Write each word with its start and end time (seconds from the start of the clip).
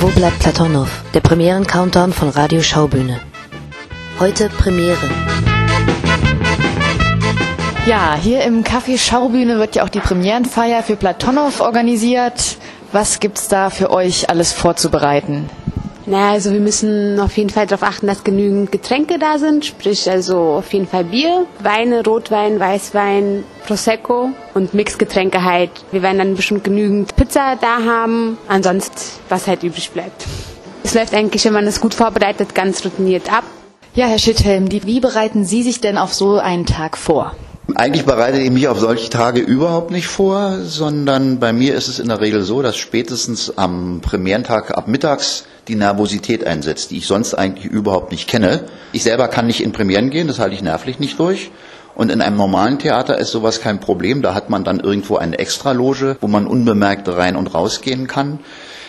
Wo 0.00 0.08
bleibt 0.08 0.38
Platonow? 0.38 0.88
Der 1.14 1.20
Premieren-Countdown 1.20 2.12
von 2.12 2.28
Radio 2.28 2.62
Schaubühne. 2.62 3.20
Heute 4.20 4.48
Premiere. 4.48 5.10
Ja, 7.86 8.16
hier 8.20 8.42
im 8.42 8.62
Café 8.62 8.98
Schaubühne 8.98 9.58
wird 9.58 9.76
ja 9.76 9.84
auch 9.84 9.88
die 9.88 10.00
Premierenfeier 10.00 10.82
für 10.82 10.96
Platonow 10.96 11.60
organisiert. 11.60 12.58
Was 12.92 13.20
gibt's 13.20 13.48
da 13.48 13.70
für 13.70 13.90
euch 13.90 14.30
alles 14.30 14.52
vorzubereiten? 14.52 15.48
Naja, 16.08 16.30
also 16.30 16.52
wir 16.52 16.60
müssen 16.60 17.18
auf 17.18 17.36
jeden 17.36 17.50
Fall 17.50 17.66
darauf 17.66 17.82
achten, 17.82 18.06
dass 18.06 18.22
genügend 18.22 18.70
Getränke 18.70 19.18
da 19.18 19.38
sind, 19.38 19.64
sprich 19.64 20.08
also 20.08 20.38
auf 20.38 20.72
jeden 20.72 20.86
Fall 20.86 21.02
Bier, 21.02 21.46
Weine, 21.58 22.04
Rotwein, 22.04 22.60
Weißwein, 22.60 23.42
Prosecco 23.66 24.30
und 24.54 24.72
Mixgetränke 24.72 25.42
halt. 25.42 25.70
Wir 25.90 26.02
werden 26.02 26.18
dann 26.18 26.36
bestimmt 26.36 26.62
genügend 26.62 27.16
Pizza 27.16 27.56
da 27.60 27.84
haben, 27.84 28.38
ansonsten 28.46 29.00
was 29.28 29.48
halt 29.48 29.64
übrig 29.64 29.90
bleibt. 29.90 30.24
Es 30.84 30.94
läuft 30.94 31.12
eigentlich, 31.12 31.44
wenn 31.44 31.52
man 31.52 31.66
es 31.66 31.80
gut 31.80 31.94
vorbereitet, 31.94 32.54
ganz 32.54 32.84
routiniert 32.84 33.32
ab. 33.32 33.42
Ja, 33.96 34.06
Herr 34.06 34.20
Schitthelm, 34.20 34.70
wie 34.70 35.00
bereiten 35.00 35.44
Sie 35.44 35.64
sich 35.64 35.80
denn 35.80 35.98
auf 35.98 36.14
so 36.14 36.38
einen 36.38 36.66
Tag 36.66 36.96
vor? 36.96 37.34
Eigentlich 37.74 38.06
bereite 38.06 38.38
ich 38.38 38.50
mich 38.52 38.68
auf 38.68 38.78
solche 38.78 39.10
Tage 39.10 39.40
überhaupt 39.40 39.90
nicht 39.90 40.06
vor, 40.06 40.60
sondern 40.60 41.40
bei 41.40 41.52
mir 41.52 41.74
ist 41.74 41.88
es 41.88 41.98
in 41.98 42.08
der 42.08 42.20
Regel 42.20 42.42
so, 42.42 42.62
dass 42.62 42.76
spätestens 42.76 43.58
am 43.58 44.00
Premierentag 44.00 44.70
ab 44.70 44.86
mittags 44.86 45.46
die 45.66 45.74
Nervosität 45.74 46.46
einsetzt, 46.46 46.92
die 46.92 46.98
ich 46.98 47.08
sonst 47.08 47.34
eigentlich 47.34 47.66
überhaupt 47.66 48.12
nicht 48.12 48.28
kenne. 48.28 48.60
Ich 48.92 49.02
selber 49.02 49.26
kann 49.26 49.48
nicht 49.48 49.64
in 49.64 49.72
Premieren 49.72 50.10
gehen, 50.10 50.28
das 50.28 50.38
halte 50.38 50.54
ich 50.54 50.62
nervlich 50.62 51.00
nicht 51.00 51.18
durch. 51.18 51.50
Und 51.96 52.12
in 52.12 52.20
einem 52.20 52.36
normalen 52.36 52.78
Theater 52.78 53.18
ist 53.18 53.32
sowas 53.32 53.60
kein 53.60 53.80
Problem. 53.80 54.22
Da 54.22 54.34
hat 54.34 54.48
man 54.48 54.62
dann 54.62 54.78
irgendwo 54.78 55.16
eine 55.16 55.38
Extraloge, 55.38 56.18
wo 56.20 56.28
man 56.28 56.46
unbemerkt 56.46 57.08
rein 57.08 57.34
und 57.34 57.52
rausgehen 57.52 58.06
kann. 58.06 58.38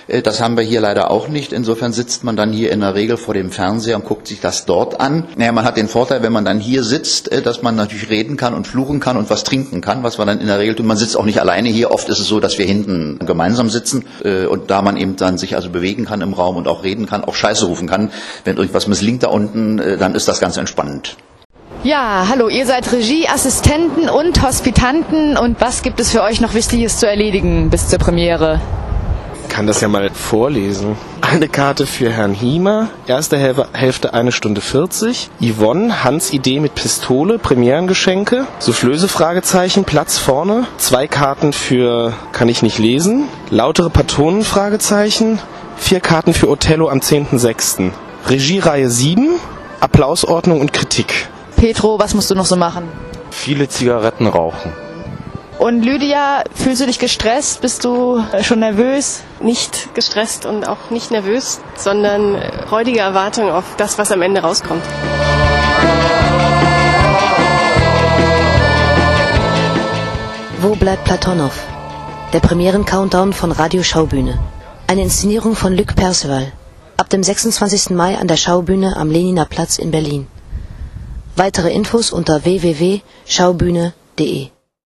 Äh, 0.08 0.22
das 0.22 0.41
haben 0.41 0.58
wir 0.58 0.63
hier 0.63 0.81
leider 0.81 1.11
auch 1.11 1.27
nicht. 1.27 1.53
Insofern 1.53 1.94
sitzt 1.94 2.23
man 2.23 2.36
dann 2.36 2.52
hier 2.52 2.72
in 2.72 2.81
der 2.81 2.95
Regel 2.95 3.17
vor 3.17 3.33
dem 3.33 3.52
Fernseher 3.52 3.95
und 3.95 4.05
guckt 4.05 4.27
sich 4.27 4.39
das 4.39 4.66
dort 4.66 5.00
an. 5.00 5.25
Naja, 5.36 5.52
man 5.52 5.66
hat 5.66 5.77
den 5.77 5.88
Vorteil, 5.88 6.23
wenn 6.23 6.33
man 6.33 6.45
dann 6.45 6.59
hier 6.59 6.83
sitzt, 6.83 7.31
äh, 7.31 7.41
dass 7.41 7.61
man 7.61 7.75
natürlich 7.75 8.09
reden 8.09 8.38
kann 8.38 8.53
und 8.53 8.67
fluchen 8.67 9.00
kann 9.00 9.17
und 9.17 9.30
was 9.30 9.44
trinken 9.44 9.81
kann, 9.81 10.03
was 10.03 10.17
man 10.17 10.28
dann 10.28 10.39
in 10.39 10.47
der 10.47 10.59
Regel 10.59 10.75
tut. 10.75 10.85
Man 10.85 10.97
sitzt 10.97 11.17
auch 11.17 11.25
nicht 11.25 11.39
alleine 11.39 11.69
hier. 11.69 11.91
Oft 11.91 12.09
ist 12.09 12.19
es 12.19 12.28
so, 12.28 12.39
dass 12.39 12.58
wir 12.58 12.66
hinten 12.66 13.19
gemeinsam 13.25 13.69
sitzen 13.69 14.05
äh, 14.23 14.45
und 14.45 14.69
da 14.72 14.81
man 14.81 14.97
eben 14.97 15.16
dann 15.16 15.38
sich 15.38 15.55
also 15.55 15.69
bewegen 15.69 16.05
kann 16.05 16.22
im 16.22 16.33
Raum 16.33 16.55
und 16.55 16.67
auch 16.67 16.83
reden 16.83 17.05
kann, 17.05 17.23
auch 17.23 17.35
Scheiße 17.35 17.66
rufen 17.66 17.88
kann. 17.88 18.11
Wenn 18.44 18.58
irgendwas 18.58 18.88
misslingt 18.88 19.23
da 19.23 19.28
unten, 19.28 19.78
dann 19.78 20.16
ist 20.16 20.28
das 20.28 20.39
ganz 20.39 20.58
entspannend. 20.58 21.17
Ja, 21.83 22.28
hallo, 22.30 22.50
ihr 22.50 22.66
seid 22.66 22.91
Regieassistenten 22.91 24.09
und 24.09 24.41
Hospitanten 24.41 25.38
und 25.38 25.61
was 25.61 25.83
gibt 25.83 26.00
es 26.00 26.11
für 26.11 26.23
euch 26.23 26.41
noch 26.41 26.53
Wichtiges 26.53 27.00
zu 27.00 27.08
erledigen 27.08 27.69
bis 27.69 27.88
zur 27.88 28.00
Premiere? 28.00 28.59
Kann 29.58 29.66
das 29.66 29.81
ja 29.81 29.88
mal 29.88 30.11
vorlesen. 30.11 30.95
Eine 31.19 31.50
Karte 31.50 31.88
für 31.88 32.11
Herrn 32.11 32.36
Hiemer, 32.36 32.89
erste 33.08 33.39
Hälfte 33.73 34.13
eine 34.13 34.31
Stunde 34.31 34.61
40. 34.61 35.31
Yvonne, 35.41 36.03
Hans 36.03 36.31
Idee 36.31 36.59
mit 36.59 36.75
Pistole, 36.75 37.39
Premierengeschenke. 37.39 38.45
Soufflöse 38.59 39.08
Fragezeichen, 39.08 39.83
Platz 39.83 40.19
vorne. 40.19 40.67
Zwei 40.78 41.08
Karten 41.08 41.53
für 41.53 42.13
Kann 42.33 42.50
ich 42.50 42.61
nicht 42.61 42.78
lesen. 42.78 43.23
Lautere 43.50 43.89
Patronen 43.89 44.44
Fragezeichen. 44.44 45.39
Vier 45.75 46.02
Karten 46.02 46.35
für 46.35 46.52
Othello 46.52 46.89
am 46.89 47.00
10.06. 47.00 47.89
Regiereihe 48.30 48.91
7, 48.91 49.39
Applausordnung 49.80 50.61
und 50.61 50.72
Kritik. 50.72 51.30
Petro, 51.55 51.97
was 51.97 52.13
musst 52.13 52.30
du 52.30 52.35
noch 52.35 52.45
so 52.45 52.58
machen? 52.58 52.88
Viele 53.31 53.67
Zigaretten 53.67 54.28
rauchen. 54.28 54.72
Und 55.59 55.81
Lydia, 55.81 56.44
fühlst 56.53 56.81
du 56.81 56.85
dich 56.85 57.00
gestresst? 57.00 57.62
Bist 57.62 57.84
du 57.84 58.23
äh, 58.31 58.44
schon 58.44 58.59
nervös? 58.59 59.23
Nicht 59.41 59.95
gestresst 59.95 60.45
und 60.45 60.68
auch 60.68 60.91
nicht 60.91 61.09
nervös, 61.09 61.59
sondern 61.75 62.40
freudige 62.68 63.00
Erwartung 63.00 63.50
auf 63.50 63.63
das, 63.78 63.97
was 63.97 64.12
am 64.12 64.22
Ende 64.22 64.41
rauskommt. 64.41 64.84
Wo 70.62 70.75
bleibt 70.75 71.06
Platonow? 71.06 71.53
Der 72.34 72.39
Premieren-Countdown 72.39 73.34
von 73.34 73.51
Radio 73.51 73.81
Schaubühne. 73.81 74.38
Eine 74.85 75.01
Inszenierung 75.01 75.56
von 75.56 75.75
Luc 75.75 75.95
Perceval. 75.95 76.51
Ab 76.97 77.09
dem 77.09 77.24
26. 77.24 77.89
Mai 77.91 78.18
an 78.18 78.28
der 78.28 78.38
Schaubühne 78.38 78.95
am 78.95 79.09
Leniner 79.09 79.45
Platz 79.45 79.79
in 79.79 79.89
Berlin. 79.89 80.28
Weitere 81.35 81.72
Infos 81.72 82.12
unter 82.12 82.44
www.schaubühne.de 82.44 84.50